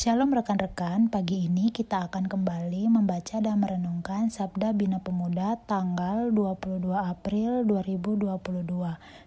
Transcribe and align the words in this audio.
Shalom 0.00 0.32
rekan-rekan, 0.32 1.12
pagi 1.12 1.44
ini 1.44 1.68
kita 1.68 2.08
akan 2.08 2.24
kembali 2.24 2.88
membaca 2.88 3.36
dan 3.36 3.60
merenungkan 3.60 4.32
Sabda 4.32 4.72
Bina 4.72 4.96
Pemuda 4.96 5.60
tanggal 5.68 6.32
22 6.32 6.88
April 6.88 7.68
2022. 7.68 8.32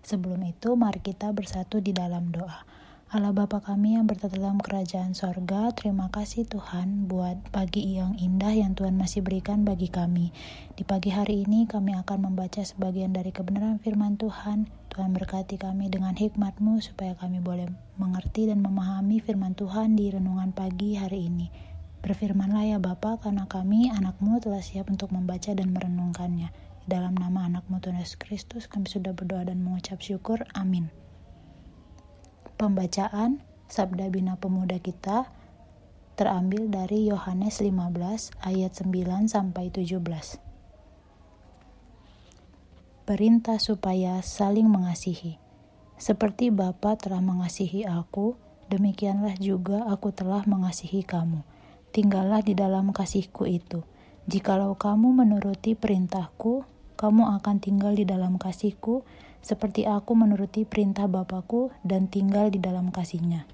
Sebelum 0.00 0.40
itu, 0.48 0.72
mari 0.72 1.04
kita 1.04 1.28
bersatu 1.36 1.76
di 1.84 1.92
dalam 1.92 2.32
doa. 2.32 2.64
Allah 3.12 3.36
Bapa 3.36 3.60
kami 3.60 3.92
yang 3.92 4.08
bertata 4.08 4.40
dalam 4.40 4.56
kerajaan 4.56 5.12
sorga, 5.12 5.68
terima 5.76 6.08
kasih 6.08 6.48
Tuhan 6.48 7.12
buat 7.12 7.44
pagi 7.52 8.00
yang 8.00 8.16
indah 8.16 8.56
yang 8.56 8.72
Tuhan 8.72 8.96
masih 8.96 9.20
berikan 9.20 9.68
bagi 9.68 9.92
kami. 9.92 10.32
Di 10.72 10.80
pagi 10.80 11.12
hari 11.12 11.44
ini 11.44 11.68
kami 11.68 11.92
akan 11.92 12.32
membaca 12.32 12.64
sebagian 12.64 13.12
dari 13.12 13.28
kebenaran 13.28 13.76
firman 13.84 14.16
Tuhan. 14.16 14.64
Tuhan 14.88 15.12
berkati 15.12 15.60
kami 15.60 15.92
dengan 15.92 16.16
hikmat-Mu 16.16 16.80
supaya 16.80 17.12
kami 17.12 17.44
boleh 17.44 17.68
mengerti 18.00 18.48
dan 18.48 18.64
memahami 18.64 19.20
firman 19.20 19.52
Tuhan 19.60 19.92
di 19.92 20.08
renungan 20.08 20.56
pagi 20.56 20.96
hari 20.96 21.28
ini. 21.28 21.52
Berfirmanlah 22.00 22.64
ya 22.64 22.78
Bapa, 22.80 23.20
karena 23.20 23.44
kami 23.44 23.92
anak-Mu 23.92 24.40
telah 24.40 24.64
siap 24.64 24.88
untuk 24.88 25.12
membaca 25.12 25.52
dan 25.52 25.68
merenungkannya. 25.76 26.48
Dalam 26.88 27.12
nama 27.12 27.44
anak-Mu 27.44 27.76
Tuhan 27.76 28.00
Yesus 28.00 28.16
Kristus 28.16 28.64
kami 28.72 28.88
sudah 28.88 29.12
berdoa 29.12 29.44
dan 29.44 29.60
mengucap 29.60 30.00
syukur. 30.00 30.48
Amin. 30.56 31.01
Pembacaan 32.62 33.42
Sabda 33.66 34.06
Bina 34.06 34.38
Pemuda 34.38 34.78
kita 34.78 35.26
terambil 36.14 36.70
dari 36.70 37.10
Yohanes 37.10 37.58
15 37.58 38.38
ayat 38.38 38.70
9 38.78 39.26
sampai 39.26 39.74
17. 39.74 39.98
Perintah 43.02 43.58
supaya 43.58 44.22
saling 44.22 44.70
mengasihi. 44.70 45.42
Seperti 45.98 46.54
Bapa 46.54 46.94
telah 46.94 47.18
mengasihi 47.18 47.82
aku, 47.82 48.38
demikianlah 48.70 49.34
juga 49.42 49.82
aku 49.90 50.14
telah 50.14 50.46
mengasihi 50.46 51.02
kamu. 51.02 51.42
Tinggallah 51.90 52.46
di 52.46 52.54
dalam 52.54 52.94
kasihku 52.94 53.42
itu. 53.42 53.82
Jikalau 54.30 54.78
kamu 54.78 55.10
menuruti 55.10 55.74
perintahku, 55.74 56.62
kamu 56.94 57.42
akan 57.42 57.58
tinggal 57.58 57.98
di 57.98 58.06
dalam 58.06 58.38
kasihku, 58.38 59.02
seperti 59.42 59.84
aku 59.84 60.14
menuruti 60.14 60.62
perintah 60.62 61.10
Bapakku 61.10 61.74
dan 61.82 62.06
tinggal 62.06 62.48
di 62.48 62.62
dalam 62.62 62.94
kasihnya. 62.94 63.44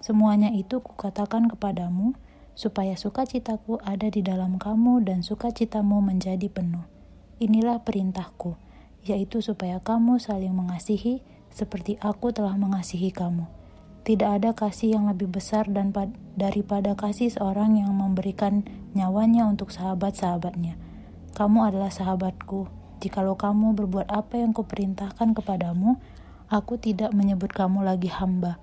Semuanya 0.00 0.50
itu 0.56 0.80
kukatakan 0.80 1.52
kepadamu, 1.52 2.16
supaya 2.56 2.96
sukacitaku 2.96 3.76
ada 3.84 4.08
di 4.08 4.24
dalam 4.24 4.56
kamu 4.56 5.04
dan 5.04 5.20
sukacitamu 5.20 6.00
menjadi 6.00 6.48
penuh. 6.48 6.88
Inilah 7.36 7.84
perintahku, 7.84 8.56
yaitu 9.04 9.44
supaya 9.44 9.76
kamu 9.84 10.16
saling 10.16 10.56
mengasihi 10.56 11.20
seperti 11.52 12.00
aku 12.00 12.32
telah 12.32 12.56
mengasihi 12.56 13.12
kamu. 13.12 13.44
Tidak 14.08 14.30
ada 14.40 14.56
kasih 14.56 14.96
yang 14.96 15.12
lebih 15.12 15.28
besar 15.28 15.68
dan 15.68 15.92
daripada 16.38 16.96
kasih 16.96 17.28
seorang 17.28 17.76
yang 17.76 17.92
memberikan 17.92 18.64
nyawanya 18.96 19.44
untuk 19.44 19.68
sahabat-sahabatnya. 19.74 20.78
Kamu 21.36 21.66
adalah 21.68 21.92
sahabatku, 21.92 22.70
Jikalau 22.96 23.36
kamu 23.36 23.76
berbuat 23.76 24.08
apa 24.08 24.40
yang 24.40 24.56
kuperintahkan 24.56 25.36
kepadamu, 25.36 26.00
aku 26.48 26.80
tidak 26.80 27.12
menyebut 27.12 27.52
kamu 27.52 27.84
lagi 27.84 28.08
hamba, 28.08 28.56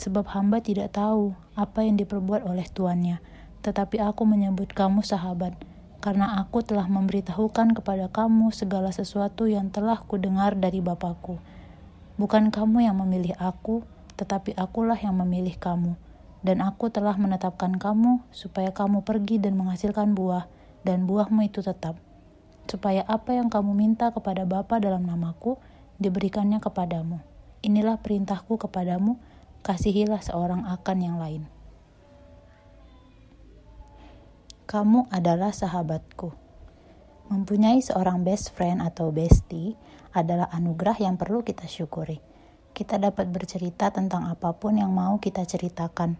sebab 0.00 0.24
hamba 0.32 0.64
tidak 0.64 0.96
tahu 0.96 1.36
apa 1.52 1.84
yang 1.84 2.00
diperbuat 2.00 2.48
oleh 2.48 2.64
tuannya. 2.64 3.20
Tetapi 3.60 4.00
aku 4.00 4.24
menyebut 4.24 4.72
kamu 4.72 5.04
sahabat, 5.04 5.52
karena 6.00 6.40
aku 6.40 6.60
telah 6.64 6.84
memberitahukan 6.88 7.76
kepada 7.76 8.08
kamu 8.12 8.52
segala 8.52 8.88
sesuatu 8.92 9.48
yang 9.48 9.68
telah 9.68 10.00
kudengar 10.00 10.56
dari 10.56 10.84
Bapakku. 10.84 11.40
Bukan 12.20 12.52
kamu 12.52 12.84
yang 12.84 13.00
memilih 13.00 13.36
aku, 13.36 13.84
tetapi 14.20 14.52
akulah 14.56 15.00
yang 15.00 15.16
memilih 15.16 15.56
kamu. 15.56 15.96
Dan 16.44 16.60
aku 16.60 16.92
telah 16.92 17.16
menetapkan 17.16 17.80
kamu 17.80 18.20
supaya 18.32 18.68
kamu 18.68 19.00
pergi 19.00 19.40
dan 19.40 19.56
menghasilkan 19.56 20.12
buah, 20.12 20.44
dan 20.84 21.08
buahmu 21.08 21.48
itu 21.48 21.64
tetap 21.64 21.96
supaya 22.70 23.04
apa 23.04 23.36
yang 23.36 23.52
kamu 23.52 23.72
minta 23.76 24.10
kepada 24.10 24.48
Bapa 24.48 24.80
dalam 24.80 25.04
namaku 25.04 25.60
diberikannya 26.00 26.58
kepadamu. 26.58 27.20
Inilah 27.64 28.00
perintahku 28.00 28.60
kepadamu, 28.60 29.16
kasihilah 29.64 30.20
seorang 30.20 30.68
akan 30.68 30.98
yang 31.00 31.16
lain. 31.16 31.48
Kamu 34.64 35.08
adalah 35.12 35.52
sahabatku. 35.52 36.32
Mempunyai 37.32 37.80
seorang 37.80 38.20
best 38.20 38.52
friend 38.52 38.84
atau 38.84 39.08
bestie 39.08 39.76
adalah 40.12 40.48
anugerah 40.52 41.00
yang 41.00 41.16
perlu 41.16 41.40
kita 41.40 41.64
syukuri. 41.64 42.20
Kita 42.74 42.98
dapat 42.98 43.30
bercerita 43.30 43.88
tentang 43.94 44.28
apa 44.28 44.50
pun 44.56 44.76
yang 44.76 44.90
mau 44.90 45.16
kita 45.22 45.46
ceritakan. 45.46 46.18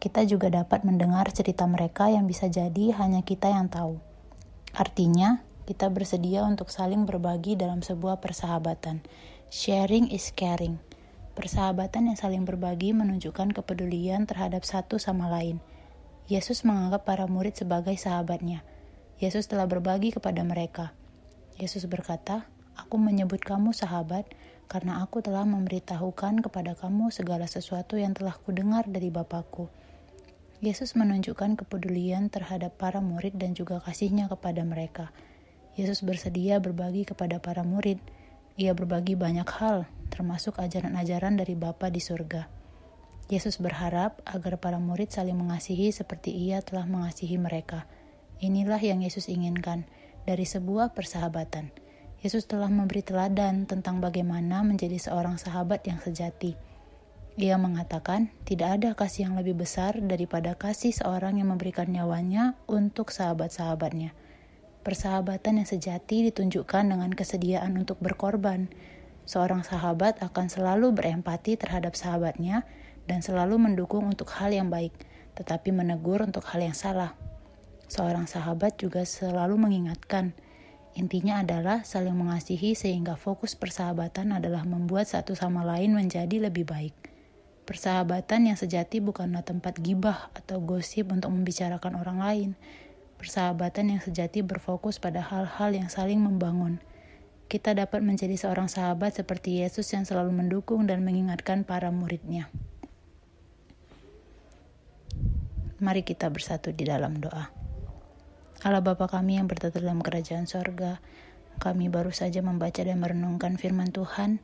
Kita 0.00 0.24
juga 0.24 0.48
dapat 0.48 0.80
mendengar 0.82 1.28
cerita 1.28 1.68
mereka 1.68 2.08
yang 2.08 2.24
bisa 2.24 2.48
jadi 2.48 2.96
hanya 2.96 3.20
kita 3.20 3.52
yang 3.52 3.68
tahu. 3.68 4.00
Artinya, 4.72 5.44
kita 5.70 5.86
bersedia 5.86 6.42
untuk 6.42 6.66
saling 6.66 7.06
berbagi 7.06 7.54
dalam 7.54 7.78
sebuah 7.78 8.18
persahabatan. 8.18 9.06
Sharing 9.54 10.10
is 10.10 10.34
caring. 10.34 10.82
Persahabatan 11.38 12.10
yang 12.10 12.18
saling 12.18 12.42
berbagi 12.42 12.90
menunjukkan 12.90 13.54
kepedulian 13.54 14.26
terhadap 14.26 14.66
satu 14.66 14.98
sama 14.98 15.30
lain. 15.30 15.62
Yesus 16.26 16.66
menganggap 16.66 17.06
para 17.06 17.30
murid 17.30 17.54
sebagai 17.54 17.94
sahabatnya. 17.94 18.66
Yesus 19.22 19.46
telah 19.46 19.70
berbagi 19.70 20.10
kepada 20.10 20.42
mereka. 20.42 20.90
Yesus 21.54 21.86
berkata, 21.86 22.50
Aku 22.74 22.98
menyebut 22.98 23.38
kamu 23.38 23.70
sahabat 23.70 24.26
karena 24.66 24.98
aku 25.06 25.22
telah 25.22 25.46
memberitahukan 25.46 26.42
kepada 26.42 26.74
kamu 26.74 27.14
segala 27.14 27.46
sesuatu 27.46 27.94
yang 27.94 28.10
telah 28.10 28.34
kudengar 28.34 28.90
dari 28.90 29.14
Bapakku. 29.14 29.70
Yesus 30.58 30.98
menunjukkan 30.98 31.62
kepedulian 31.62 32.26
terhadap 32.26 32.74
para 32.74 32.98
murid 32.98 33.38
dan 33.38 33.54
juga 33.54 33.78
kasihnya 33.78 34.26
kepada 34.26 34.66
mereka. 34.66 35.14
Yesus 35.78 36.02
bersedia 36.02 36.58
berbagi 36.58 37.06
kepada 37.06 37.38
para 37.38 37.62
murid. 37.62 38.02
Ia 38.58 38.74
berbagi 38.74 39.14
banyak 39.14 39.46
hal, 39.46 39.86
termasuk 40.10 40.58
ajaran-ajaran 40.58 41.38
dari 41.38 41.54
Bapa 41.54 41.88
di 41.88 42.02
surga. 42.02 42.50
Yesus 43.30 43.62
berharap 43.62 44.18
agar 44.26 44.58
para 44.58 44.82
murid 44.82 45.14
saling 45.14 45.38
mengasihi 45.38 45.94
seperti 45.94 46.34
ia 46.34 46.58
telah 46.66 46.82
mengasihi 46.82 47.38
mereka. 47.38 47.86
Inilah 48.42 48.82
yang 48.82 49.06
Yesus 49.06 49.30
inginkan 49.30 49.86
dari 50.26 50.42
sebuah 50.42 50.98
persahabatan. 50.98 51.70
Yesus 52.20 52.44
telah 52.50 52.68
memberi 52.68 53.00
teladan 53.00 53.64
tentang 53.64 54.02
bagaimana 54.02 54.66
menjadi 54.66 54.98
seorang 54.98 55.38
sahabat 55.38 55.86
yang 55.86 56.02
sejati. 56.02 56.58
Ia 57.40 57.56
mengatakan, 57.56 58.28
tidak 58.44 58.82
ada 58.82 58.90
kasih 58.92 59.30
yang 59.30 59.38
lebih 59.38 59.56
besar 59.56 59.96
daripada 60.02 60.58
kasih 60.58 60.92
seorang 60.92 61.40
yang 61.40 61.54
memberikan 61.54 61.88
nyawanya 61.88 62.58
untuk 62.68 63.08
sahabat-sahabatnya. 63.14 64.12
Persahabatan 64.80 65.60
yang 65.60 65.68
sejati 65.68 66.32
ditunjukkan 66.32 66.88
dengan 66.88 67.12
kesediaan 67.12 67.76
untuk 67.76 68.00
berkorban. 68.00 68.72
Seorang 69.28 69.60
sahabat 69.60 70.24
akan 70.24 70.48
selalu 70.48 70.96
berempati 70.96 71.60
terhadap 71.60 71.92
sahabatnya 71.92 72.64
dan 73.04 73.20
selalu 73.20 73.60
mendukung 73.60 74.08
untuk 74.08 74.32
hal 74.40 74.48
yang 74.48 74.72
baik, 74.72 74.96
tetapi 75.36 75.68
menegur 75.68 76.24
untuk 76.24 76.48
hal 76.48 76.64
yang 76.64 76.72
salah. 76.72 77.12
Seorang 77.92 78.24
sahabat 78.24 78.80
juga 78.80 79.04
selalu 79.04 79.60
mengingatkan. 79.60 80.32
Intinya 80.96 81.44
adalah 81.44 81.84
saling 81.84 82.16
mengasihi 82.16 82.72
sehingga 82.72 83.20
fokus 83.20 83.52
persahabatan 83.52 84.32
adalah 84.32 84.64
membuat 84.64 85.12
satu 85.12 85.36
sama 85.36 85.60
lain 85.60 85.92
menjadi 85.92 86.48
lebih 86.48 86.64
baik. 86.64 86.96
Persahabatan 87.68 88.48
yang 88.48 88.58
sejati 88.58 88.98
bukanlah 88.98 89.44
tempat 89.44 89.76
gibah 89.78 90.32
atau 90.34 90.58
gosip 90.58 91.12
untuk 91.12 91.30
membicarakan 91.30 92.00
orang 92.00 92.18
lain, 92.18 92.50
Persahabatan 93.20 93.92
yang 93.92 94.00
sejati 94.00 94.40
berfokus 94.40 94.96
pada 94.96 95.20
hal-hal 95.20 95.76
yang 95.76 95.92
saling 95.92 96.24
membangun. 96.24 96.80
Kita 97.52 97.76
dapat 97.76 98.00
menjadi 98.00 98.32
seorang 98.32 98.72
sahabat 98.72 99.12
seperti 99.12 99.60
Yesus 99.60 99.92
yang 99.92 100.08
selalu 100.08 100.32
mendukung 100.32 100.88
dan 100.88 101.04
mengingatkan 101.04 101.68
para 101.68 101.92
muridnya. 101.92 102.48
Mari 105.84 106.00
kita 106.00 106.32
bersatu 106.32 106.72
di 106.72 106.88
dalam 106.88 107.20
doa. 107.20 107.52
Allah 108.64 108.80
Bapa 108.80 109.04
kami 109.04 109.36
yang 109.36 109.44
bertata 109.44 109.84
dalam 109.84 110.00
kerajaan 110.00 110.48
sorga, 110.48 111.04
kami 111.60 111.92
baru 111.92 112.16
saja 112.16 112.40
membaca 112.40 112.80
dan 112.80 113.04
merenungkan 113.04 113.60
firman 113.60 113.92
Tuhan. 113.92 114.40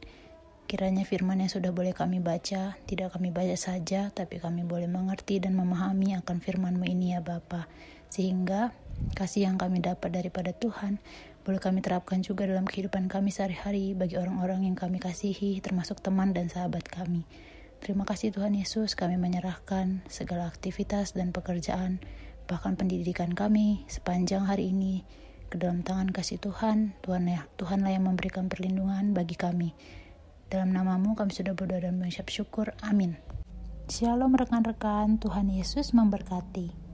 Kiranya 0.69 1.09
firman 1.09 1.41
yang 1.41 1.49
sudah 1.49 1.73
boleh 1.73 1.97
kami 1.97 2.21
baca, 2.21 2.77
tidak 2.85 3.17
kami 3.17 3.33
baca 3.33 3.57
saja, 3.57 4.13
tapi 4.13 4.37
kami 4.37 4.69
boleh 4.69 4.91
mengerti 4.91 5.41
dan 5.41 5.57
memahami 5.57 6.13
akan 6.21 6.45
firman-Mu 6.45 6.85
ini 6.85 7.17
ya 7.17 7.25
Bapa 7.25 7.65
sehingga 8.17 8.73
kasih 9.13 9.45
yang 9.45 9.61
kami 9.61 9.85
dapat 9.85 10.09
daripada 10.09 10.57
Tuhan 10.57 10.97
boleh 11.45 11.61
kami 11.61 11.85
terapkan 11.85 12.25
juga 12.25 12.49
dalam 12.49 12.65
kehidupan 12.67 13.07
kami 13.13 13.31
sehari-hari 13.31 13.95
bagi 13.95 14.19
orang-orang 14.19 14.67
yang 14.67 14.75
kami 14.75 14.99
kasihi, 14.99 15.63
termasuk 15.63 16.03
teman 16.03 16.35
dan 16.35 16.51
sahabat 16.51 16.83
kami. 16.91 17.23
Terima 17.79 18.03
kasih 18.03 18.35
Tuhan 18.35 18.59
Yesus, 18.59 18.99
kami 18.99 19.15
menyerahkan 19.15 20.03
segala 20.11 20.51
aktivitas 20.51 21.15
dan 21.15 21.31
pekerjaan, 21.31 22.03
bahkan 22.51 22.75
pendidikan 22.75 23.31
kami 23.31 23.87
sepanjang 23.87 24.43
hari 24.43 24.75
ini 24.75 25.07
ke 25.47 25.55
dalam 25.55 25.87
tangan 25.87 26.11
kasih 26.11 26.43
Tuhan. 26.43 26.99
Tuhan 27.07 27.31
ya, 27.31 27.47
Tuhanlah 27.55 27.95
yang 27.95 28.11
memberikan 28.11 28.51
perlindungan 28.51 29.15
bagi 29.15 29.39
kami. 29.39 29.71
Dalam 30.51 30.75
namamu 30.75 31.15
kami 31.15 31.31
sudah 31.31 31.55
berdoa 31.55 31.79
dan 31.79 31.95
mengucap 32.03 32.27
syukur. 32.27 32.75
Amin. 32.83 33.15
Shalom 33.87 34.35
rekan-rekan, 34.35 35.23
Tuhan 35.23 35.47
Yesus 35.47 35.95
memberkati. 35.95 36.86